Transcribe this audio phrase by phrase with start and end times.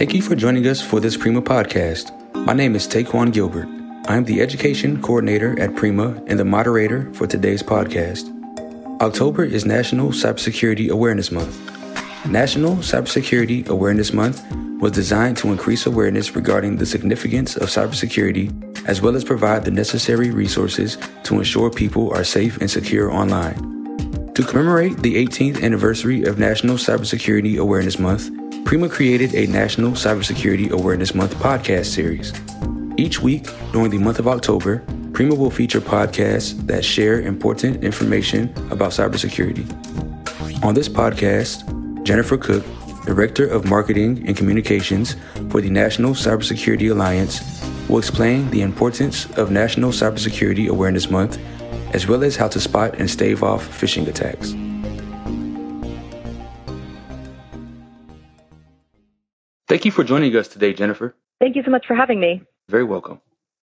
[0.00, 2.10] Thank you for joining us for this Prima podcast.
[2.34, 3.68] My name is Taquan Gilbert.
[4.08, 8.32] I am the Education Coordinator at Prima and the moderator for today's podcast.
[9.02, 11.60] October is National Cybersecurity Awareness Month.
[12.26, 14.42] National Cybersecurity Awareness Month
[14.80, 18.48] was designed to increase awareness regarding the significance of cybersecurity
[18.88, 24.32] as well as provide the necessary resources to ensure people are safe and secure online.
[24.32, 30.70] To commemorate the 18th anniversary of National Cybersecurity Awareness Month, Prima created a National Cybersecurity
[30.70, 32.32] Awareness Month podcast series.
[32.96, 38.52] Each week during the month of October, Prima will feature podcasts that share important information
[38.70, 39.64] about cybersecurity.
[40.64, 41.64] On this podcast,
[42.04, 42.64] Jennifer Cook,
[43.06, 45.16] Director of Marketing and Communications
[45.48, 47.40] for the National Cybersecurity Alliance,
[47.88, 51.38] will explain the importance of National Cybersecurity Awareness Month
[51.92, 54.54] as well as how to spot and stave off phishing attacks.
[59.70, 61.14] Thank you for joining us today, Jennifer.
[61.38, 62.42] Thank you so much for having me.
[62.68, 63.20] Very welcome.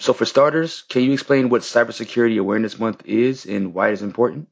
[0.00, 4.00] So, for starters, can you explain what Cybersecurity Awareness Month is and why it is
[4.00, 4.48] important?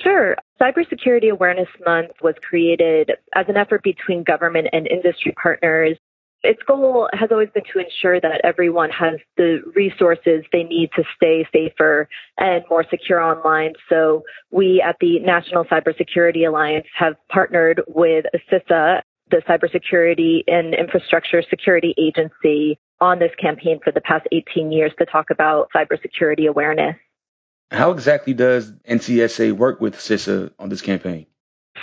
[0.00, 0.36] Sure.
[0.60, 5.98] Cybersecurity Awareness Month was created as an effort between government and industry partners
[6.42, 11.02] its goal has always been to ensure that everyone has the resources they need to
[11.16, 13.72] stay safer and more secure online.
[13.88, 19.00] So we at the National Cybersecurity Alliance have partnered with CISA,
[19.30, 25.06] the Cybersecurity and Infrastructure Security Agency, on this campaign for the past 18 years to
[25.06, 26.96] talk about cybersecurity awareness.
[27.70, 31.26] How exactly does NCSA work with CISA on this campaign?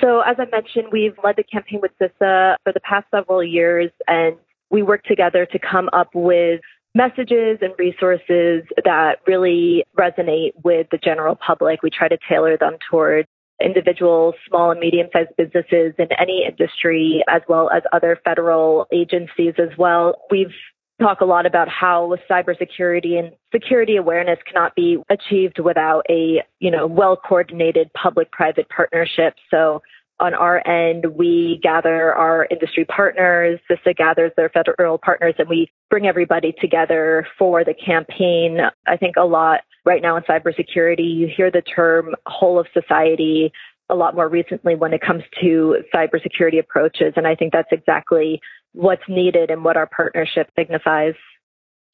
[0.01, 3.91] So, as I mentioned, we've led the campaign with CISA for the past several years,
[4.07, 4.37] and
[4.71, 6.61] we work together to come up with
[6.95, 11.83] messages and resources that really resonate with the general public.
[11.83, 13.27] We try to tailor them towards
[13.63, 19.53] individual small and medium sized businesses in any industry, as well as other federal agencies
[19.57, 20.15] as well.
[20.29, 20.53] We've
[21.01, 26.71] talk a lot about how cybersecurity and security awareness cannot be achieved without a, you
[26.71, 29.35] know, well coordinated public private partnership.
[29.49, 29.81] So
[30.19, 35.71] on our end, we gather our industry partners, CISA gathers their federal partners, and we
[35.89, 38.59] bring everybody together for the campaign.
[38.87, 43.51] I think a lot right now in cybersecurity, you hear the term whole of society
[43.89, 47.13] a lot more recently when it comes to cybersecurity approaches.
[47.15, 48.39] And I think that's exactly
[48.71, 51.15] what's needed and what our partnership signifies.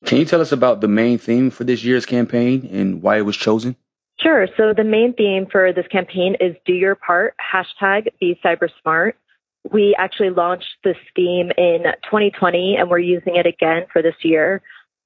[0.05, 3.21] Can you tell us about the main theme for this year's campaign and why it
[3.21, 3.75] was chosen?
[4.21, 4.47] Sure.
[4.57, 9.17] So the main theme for this campaign is do your part, hashtag be cyber smart.
[9.71, 14.61] We actually launched this theme in 2020 and we're using it again for this year.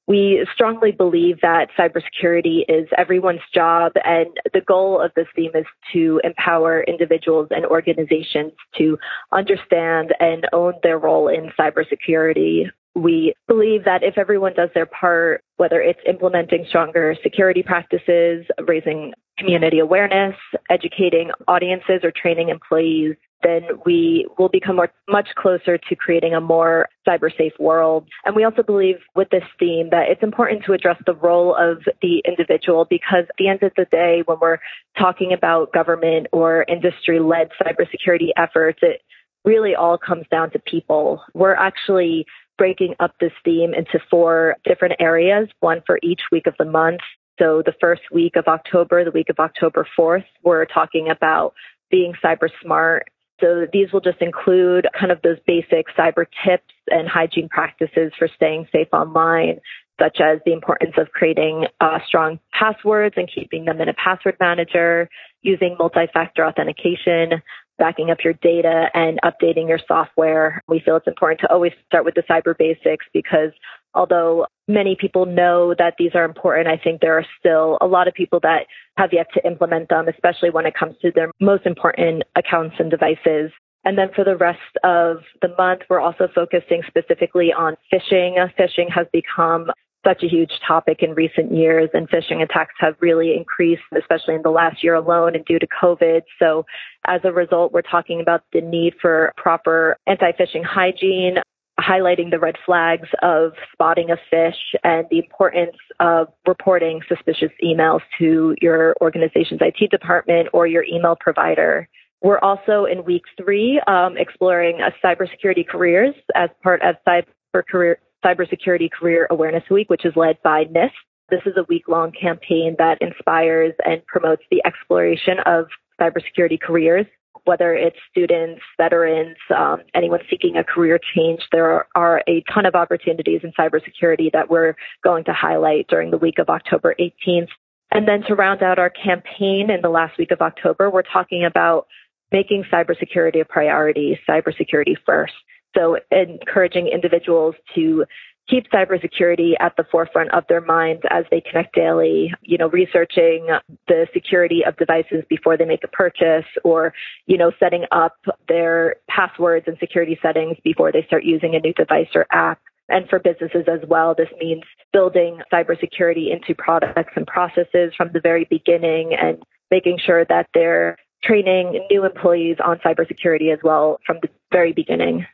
[0.05, 5.65] We strongly believe that cybersecurity is everyone's job, and the goal of this theme is
[5.93, 8.97] to empower individuals and organizations to
[9.31, 12.69] understand and own their role in cybersecurity.
[12.95, 19.13] We believe that if everyone does their part, whether it's implementing stronger security practices, raising
[19.37, 20.35] community awareness,
[20.69, 26.41] educating audiences, or training employees, then we will become more, much closer to creating a
[26.41, 28.07] more cyber safe world.
[28.25, 31.83] And we also believe with this theme that it's important to address the role of
[32.01, 34.59] the individual because at the end of the day, when we're
[34.97, 39.01] talking about government or industry led cybersecurity efforts, it
[39.45, 41.21] really all comes down to people.
[41.33, 42.25] We're actually
[42.57, 47.01] breaking up this theme into four different areas, one for each week of the month.
[47.39, 51.53] So the first week of October, the week of October 4th, we're talking about
[51.89, 53.09] being cyber smart.
[53.41, 58.27] So these will just include kind of those basic cyber tips and hygiene practices for
[58.35, 59.59] staying safe online,
[59.99, 64.37] such as the importance of creating uh, strong passwords and keeping them in a password
[64.39, 65.09] manager,
[65.41, 67.41] using multi-factor authentication,
[67.83, 70.61] backing up your data and updating your software.
[70.69, 73.51] We feel it's important to always start with the cyber basics because
[73.93, 78.07] although many people know that these are important, I think there are still a lot
[78.07, 81.65] of people that have yet to implement them, especially when it comes to their most
[81.65, 83.51] important accounts and devices.
[83.83, 88.37] And then for the rest of the month, we're also focusing specifically on phishing.
[88.57, 89.71] Phishing has become
[90.05, 94.41] such a huge topic in recent years and phishing attacks have really increased, especially in
[94.41, 96.21] the last year alone and due to COVID.
[96.39, 96.65] So
[97.07, 101.37] as a result, we're talking about the need for proper anti-phishing hygiene,
[101.79, 108.01] highlighting the red flags of spotting a phish, and the importance of reporting suspicious emails
[108.19, 111.87] to your organization's IT department or your email provider.
[112.21, 118.89] We're also in week three um, exploring cybersecurity careers as part of cyber career Cybersecurity
[118.91, 120.91] Career Awareness Week, which is led by NIST.
[121.29, 125.65] This is a week long campaign that inspires and promotes the exploration of
[125.99, 127.05] cybersecurity careers.
[127.45, 131.41] whether it's students, veterans, um, anyone seeking a career change.
[131.51, 136.17] There are a ton of opportunities in cybersecurity that we're going to highlight during the
[136.17, 137.49] week of October 18th.
[137.91, 141.43] And then to round out our campaign in the last week of October, we're talking
[141.43, 141.87] about
[142.31, 145.33] making cybersecurity a priority, cybersecurity first.
[145.75, 148.05] So encouraging individuals to
[148.49, 153.47] keep cybersecurity at the forefront of their minds as they connect daily, you know, researching
[153.87, 156.93] the security of devices before they make a purchase or,
[157.25, 158.17] you know, setting up
[158.47, 162.59] their passwords and security settings before they start using a new device or app.
[162.89, 168.19] And for businesses as well, this means building cybersecurity into products and processes from the
[168.19, 169.41] very beginning and
[169.71, 175.25] making sure that they're training new employees on cybersecurity as well from the very beginning.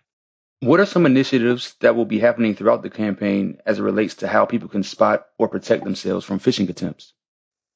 [0.62, 4.28] What are some initiatives that will be happening throughout the campaign as it relates to
[4.28, 7.14] how people can spot or protect themselves from phishing attempts?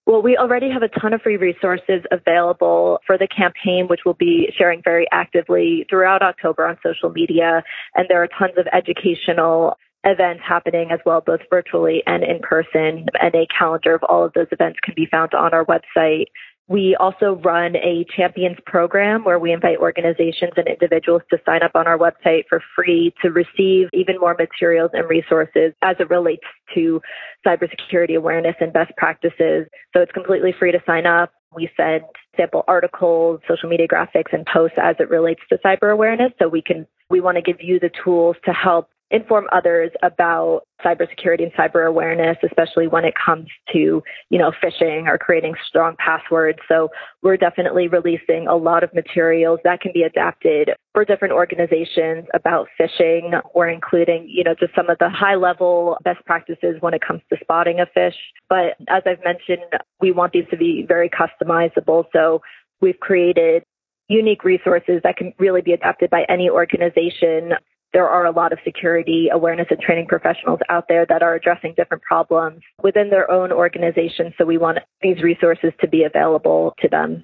[0.05, 4.15] Well, we already have a ton of free resources available for the campaign, which we'll
[4.15, 7.63] be sharing very actively throughout October on social media.
[7.95, 13.05] And there are tons of educational events happening as well, both virtually and in person.
[13.21, 16.25] And a calendar of all of those events can be found on our website.
[16.73, 21.73] We also run a champions program where we invite organizations and individuals to sign up
[21.75, 26.41] on our website for free to receive even more materials and resources as it relates
[26.73, 26.99] to
[27.45, 29.67] cybersecurity awareness and best practices.
[29.93, 31.31] So it's completely free to sign up.
[31.55, 32.05] We send
[32.35, 36.31] sample articles, social media graphics, and posts as it relates to cyber awareness.
[36.41, 40.61] So we can, we want to give you the tools to help inform others about
[40.83, 45.95] cybersecurity and cyber awareness, especially when it comes to, you know, phishing or creating strong
[45.97, 46.59] passwords.
[46.67, 46.89] So
[47.21, 52.67] we're definitely releasing a lot of materials that can be adapted for different organizations about
[52.79, 57.01] phishing or including, you know, just some of the high level best practices when it
[57.05, 58.15] comes to spotting a phish.
[58.49, 59.69] But as I've mentioned,
[60.01, 62.05] we want these to be very customizable.
[62.11, 62.41] So
[62.81, 63.63] we've created
[64.09, 67.53] unique resources that can really be adapted by any organization
[67.93, 71.73] there are a lot of security awareness and training professionals out there that are addressing
[71.77, 74.33] different problems within their own organization.
[74.37, 77.23] So we want these resources to be available to them.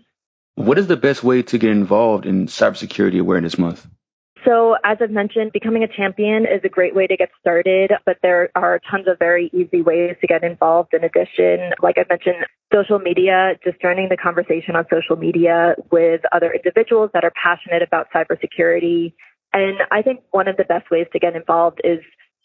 [0.56, 3.88] What is the best way to get involved in Cybersecurity Awareness Month?
[4.46, 8.18] So, as I've mentioned, becoming a champion is a great way to get started, but
[8.22, 10.94] there are tons of very easy ways to get involved.
[10.94, 16.22] In addition, like I've mentioned, social media, just joining the conversation on social media with
[16.32, 19.14] other individuals that are passionate about cybersecurity
[19.54, 22.00] and I think one of the best ways to get involved is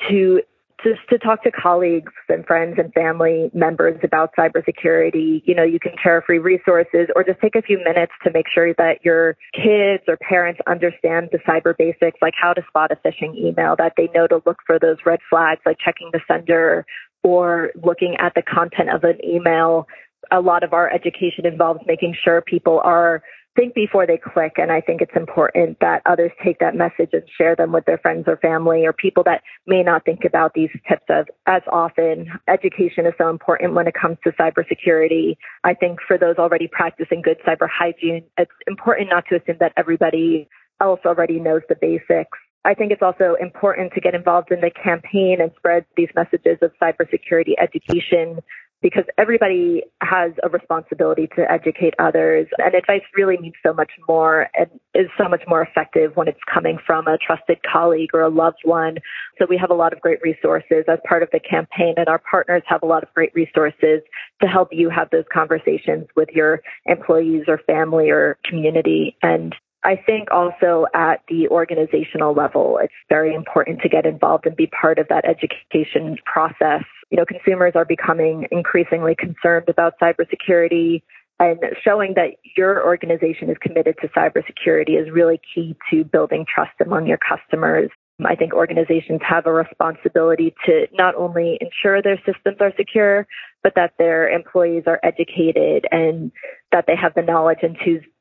[0.08, 0.40] to
[0.82, 5.42] just to talk to colleagues and friends and family members about cybersecurity.
[5.44, 8.46] You know, you can share free resources or just take a few minutes to make
[8.52, 12.96] sure that your kids or parents understand the cyber basics, like how to spot a
[12.96, 16.84] phishing email, that they know to look for those red flags, like checking the sender
[17.22, 19.86] or looking at the content of an email.
[20.30, 23.22] A lot of our education involves making sure people are
[23.56, 24.54] think before they click.
[24.56, 27.98] And I think it's important that others take that message and share them with their
[27.98, 32.26] friends or family or people that may not think about these tips as, as often.
[32.48, 35.36] Education is so important when it comes to cybersecurity.
[35.62, 39.72] I think for those already practicing good cyber hygiene, it's important not to assume that
[39.76, 40.48] everybody
[40.80, 42.38] else already knows the basics.
[42.66, 46.58] I think it's also important to get involved in the campaign and spread these messages
[46.62, 48.40] of cybersecurity education
[48.84, 52.46] because everybody has a responsibility to educate others.
[52.58, 56.38] And advice really means so much more and is so much more effective when it's
[56.52, 58.98] coming from a trusted colleague or a loved one.
[59.38, 62.20] So we have a lot of great resources as part of the campaign and our
[62.30, 64.02] partners have a lot of great resources
[64.42, 69.16] to help you have those conversations with your employees or family or community.
[69.22, 74.54] And I think also at the organizational level, it's very important to get involved and
[74.54, 76.84] be part of that education process.
[77.10, 81.02] You know, consumers are becoming increasingly concerned about cybersecurity
[81.40, 86.72] and showing that your organization is committed to cybersecurity is really key to building trust
[86.84, 87.90] among your customers.
[88.24, 93.26] I think organizations have a responsibility to not only ensure their systems are secure,
[93.64, 96.30] but that their employees are educated and
[96.70, 97.76] that they have the knowledge and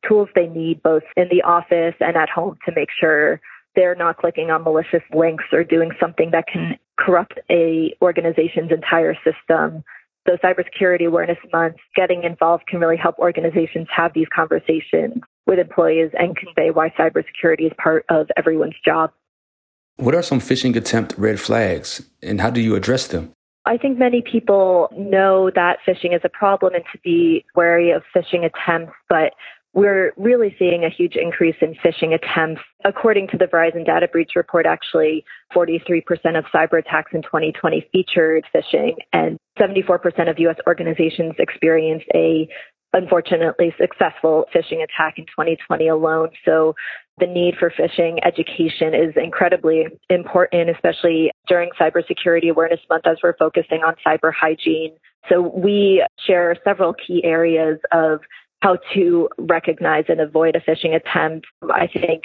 [0.07, 3.39] tools they need both in the office and at home to make sure
[3.75, 9.15] they're not clicking on malicious links or doing something that can corrupt a organization's entire
[9.15, 9.83] system.
[10.27, 16.11] So cybersecurity awareness month, getting involved can really help organizations have these conversations with employees
[16.17, 19.11] and convey why cybersecurity is part of everyone's job.
[19.97, 23.33] What are some phishing attempt red flags and how do you address them?
[23.65, 28.03] I think many people know that phishing is a problem and to be wary of
[28.15, 29.33] phishing attempts, but
[29.73, 32.61] we're really seeing a huge increase in phishing attempts.
[32.85, 35.25] According to the Verizon data breach report, actually
[35.55, 36.03] 43%
[36.37, 42.47] of cyber attacks in 2020 featured phishing and 74% of US organizations experienced a
[42.93, 46.29] unfortunately successful phishing attack in 2020 alone.
[46.45, 46.75] So
[47.19, 53.35] the need for phishing education is incredibly important, especially during Cybersecurity Awareness Month as we're
[53.37, 54.95] focusing on cyber hygiene.
[55.29, 58.19] So we share several key areas of
[58.63, 61.47] how to recognize and avoid a phishing attempt.
[61.63, 62.23] I think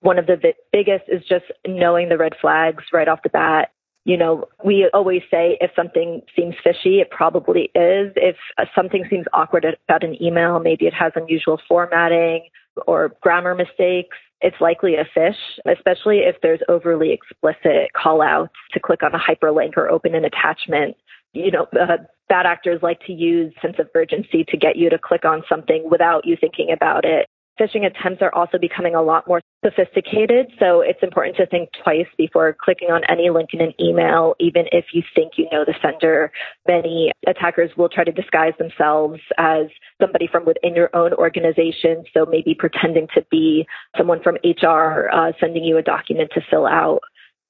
[0.00, 0.36] one of the
[0.70, 3.70] biggest is just knowing the red flags right off the bat.
[4.04, 8.12] You know, we always say if something seems fishy, it probably is.
[8.16, 8.36] If
[8.74, 12.48] something seems awkward about an email, maybe it has unusual formatting
[12.86, 15.34] or grammar mistakes, it's likely a phish,
[15.66, 20.24] especially if there's overly explicit call outs to click on a hyperlink or open an
[20.24, 20.96] attachment.
[21.32, 24.98] You know, uh, bad actors like to use sense of urgency to get you to
[24.98, 27.26] click on something without you thinking about it
[27.58, 30.46] phishing attempts are also becoming a lot more sophisticated.
[30.58, 34.64] So it's important to think twice before clicking on any link in an email, even
[34.72, 36.30] if you think you know the sender.
[36.66, 39.66] Many attackers will try to disguise themselves as
[40.00, 42.04] somebody from within your own organization.
[42.14, 43.66] So maybe pretending to be
[43.96, 47.00] someone from HR, uh, sending you a document to fill out.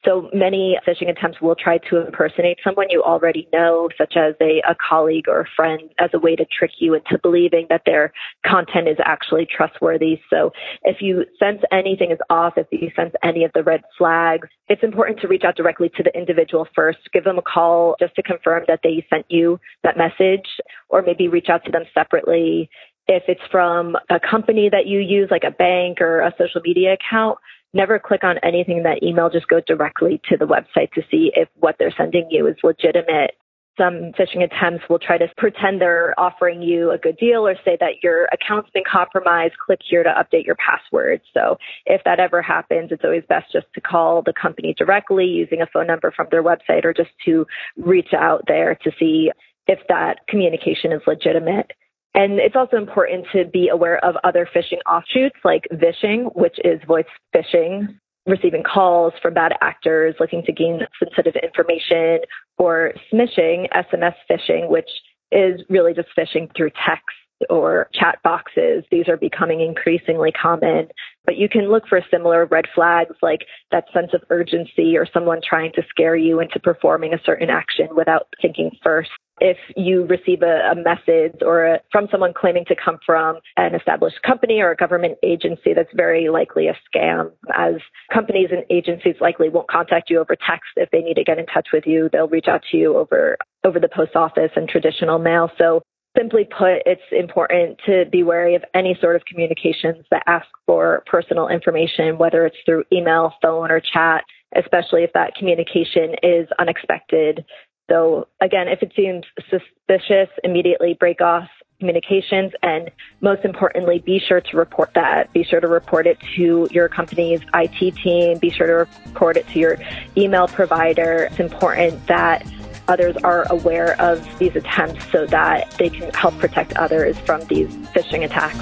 [0.05, 4.63] So many phishing attempts will try to impersonate someone you already know, such as a,
[4.69, 8.13] a, colleague or a friend, as a way to trick you into believing that their
[8.47, 10.21] content is actually trustworthy.
[10.31, 10.53] So
[10.85, 14.85] if you sense anything is off, if you sense any of the red flags, it's
[14.85, 16.99] important to reach out directly to the individual first.
[17.13, 20.47] Give them a call just to confirm that they sent you that message,
[20.89, 22.71] or maybe reach out to them separately.
[23.09, 26.95] If it's from a company that you use, like a bank or a social media
[26.95, 27.39] account,
[27.73, 29.31] never click on anything in that email.
[29.31, 33.33] Just go directly to the website to see if what they're sending you is legitimate.
[33.77, 37.77] Some phishing attempts will try to pretend they're offering you a good deal or say
[37.79, 39.55] that your account's been compromised.
[39.65, 41.21] Click here to update your password.
[41.33, 45.63] So if that ever happens, it's always best just to call the company directly using
[45.63, 47.47] a phone number from their website or just to
[47.77, 49.31] reach out there to see
[49.69, 51.71] if that communication is legitimate.
[52.15, 56.81] And it's also important to be aware of other phishing offshoots like vishing, which is
[56.87, 62.21] voice phishing, receiving calls from bad actors looking to gain sensitive information,
[62.59, 64.89] or smishing, SMS phishing, which
[65.31, 67.05] is really just phishing through text
[67.51, 68.85] or chat boxes.
[68.91, 70.89] These are becoming increasingly common,
[71.25, 75.41] but you can look for similar red flags like that sense of urgency or someone
[75.47, 80.43] trying to scare you into performing a certain action without thinking first if you receive
[80.43, 84.71] a, a message or a, from someone claiming to come from an established company or
[84.71, 87.75] a government agency, that's very likely a scam, as
[88.13, 91.47] companies and agencies likely won't contact you over text if they need to get in
[91.47, 92.09] touch with you.
[92.13, 95.51] They'll reach out to you over over the post office and traditional mail.
[95.59, 95.83] So
[96.17, 101.03] simply put, it's important to be wary of any sort of communications that ask for
[101.07, 104.25] personal information, whether it's through email, phone, or chat,
[104.57, 107.45] especially if that communication is unexpected
[107.89, 112.91] so again, if it seems suspicious, immediately break off communications and
[113.21, 115.33] most importantly, be sure to report that.
[115.33, 118.39] Be sure to report it to your company's IT team.
[118.39, 119.79] Be sure to report it to your
[120.17, 121.29] email provider.
[121.31, 122.47] It's important that
[122.89, 127.69] others are aware of these attempts so that they can help protect others from these
[127.89, 128.59] phishing attacks.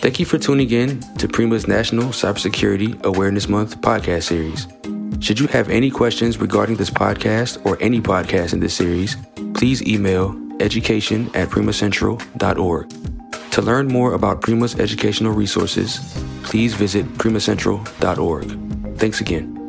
[0.00, 4.68] Thank you for tuning in to Prima's National Cybersecurity Awareness Month podcast series.
[5.20, 9.16] Should you have any questions regarding this podcast or any podcast in this series,
[9.54, 12.90] please email education at primacentral.org.
[13.52, 15.98] To learn more about Prima's educational resources,
[16.44, 18.98] please visit primacentral.org.
[18.98, 19.65] Thanks again.